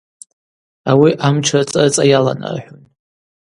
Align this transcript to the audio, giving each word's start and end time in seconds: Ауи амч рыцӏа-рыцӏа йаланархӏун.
Ауи 0.91 1.11
амч 1.27 1.45
рыцӏа-рыцӏа 1.53 2.03
йаланархӏун. 2.11 2.81